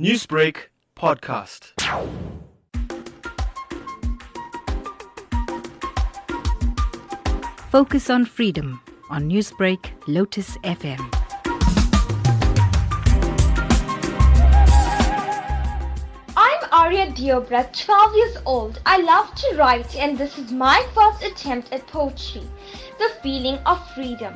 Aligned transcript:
Newsbreak 0.00 0.56
podcast. 0.96 1.70
Focus 7.70 8.10
on 8.10 8.24
Freedom 8.24 8.80
on 9.08 9.30
Newsbreak 9.30 9.92
Lotus 10.08 10.56
FM. 10.64 10.98
I'm 16.36 16.68
Arya 16.72 17.12
Diobra, 17.12 17.72
12 17.72 18.16
years 18.16 18.36
old. 18.46 18.80
I 18.84 19.00
love 19.00 19.32
to 19.36 19.54
write, 19.56 19.94
and 19.94 20.18
this 20.18 20.36
is 20.38 20.50
my 20.50 20.84
first 20.92 21.22
attempt 21.22 21.72
at 21.72 21.86
poetry. 21.86 22.42
The 22.98 23.10
feeling 23.22 23.58
of 23.58 23.78
freedom. 23.92 24.34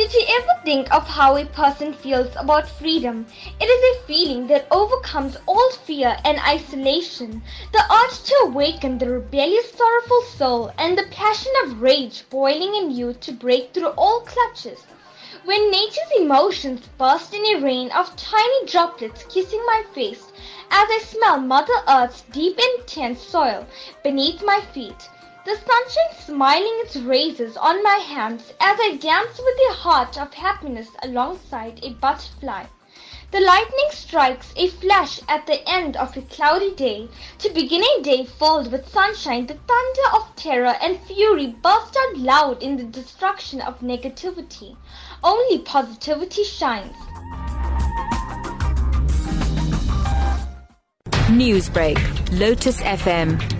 Did 0.00 0.14
you 0.14 0.24
ever 0.30 0.58
think 0.64 0.90
of 0.94 1.06
how 1.06 1.36
a 1.36 1.44
person 1.44 1.92
feels 1.92 2.34
about 2.34 2.66
freedom? 2.66 3.26
It 3.60 3.66
is 3.66 3.96
a 3.98 4.06
feeling 4.06 4.46
that 4.46 4.66
overcomes 4.70 5.36
all 5.46 5.70
fear 5.72 6.16
and 6.24 6.38
isolation, 6.38 7.42
the 7.70 7.84
urge 7.92 8.22
to 8.22 8.34
awaken 8.44 8.96
the 8.96 9.10
rebellious, 9.10 9.70
sorrowful 9.72 10.22
soul, 10.22 10.72
and 10.78 10.96
the 10.96 11.06
passion 11.10 11.52
of 11.62 11.82
rage 11.82 12.24
boiling 12.30 12.74
in 12.76 12.90
you 12.92 13.12
to 13.12 13.30
break 13.30 13.74
through 13.74 13.88
all 13.88 14.20
clutches. 14.20 14.86
When 15.44 15.70
nature's 15.70 16.12
emotions 16.16 16.88
burst 16.96 17.34
in 17.34 17.44
a 17.44 17.60
rain 17.60 17.90
of 17.90 18.16
tiny 18.16 18.64
droplets 18.64 19.24
kissing 19.24 19.62
my 19.66 19.84
face, 19.92 20.24
as 20.70 20.88
I 20.88 21.00
smell 21.04 21.40
Mother 21.40 21.76
Earth's 21.86 22.22
deep 22.32 22.58
intense 22.58 23.20
soil 23.20 23.66
beneath 24.02 24.42
my 24.42 24.62
feet, 24.72 25.10
the 25.44 25.56
sunshine 25.56 26.24
smiling 26.26 26.80
its 26.84 26.96
raises 26.96 27.56
on 27.56 27.82
my 27.82 27.96
hands 27.96 28.52
as 28.60 28.78
I 28.78 28.98
dance 29.00 29.38
with 29.38 29.56
a 29.70 29.72
heart 29.72 30.20
of 30.20 30.34
happiness 30.34 30.88
alongside 31.02 31.80
a 31.82 31.94
butterfly. 31.94 32.66
The 33.30 33.40
lightning 33.40 33.90
strikes 33.90 34.52
a 34.56 34.68
flash 34.68 35.20
at 35.28 35.46
the 35.46 35.66
end 35.68 35.96
of 35.96 36.16
a 36.16 36.22
cloudy 36.22 36.74
day. 36.74 37.08
To 37.38 37.48
begin 37.50 37.82
a 37.82 38.02
day 38.02 38.24
filled 38.24 38.70
with 38.72 38.88
sunshine, 38.88 39.46
the 39.46 39.54
thunder 39.54 40.16
of 40.16 40.34
terror 40.36 40.76
and 40.82 41.00
fury 41.02 41.46
burst 41.46 41.96
out 41.96 42.18
loud 42.18 42.62
in 42.62 42.76
the 42.76 42.84
destruction 42.84 43.60
of 43.60 43.80
negativity. 43.80 44.76
Only 45.22 45.60
positivity 45.60 46.44
shines. 46.44 46.96
Newsbreak, 51.30 51.96
Lotus 52.38 52.80
FM, 52.80 53.59